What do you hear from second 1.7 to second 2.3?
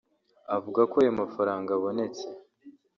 abonetse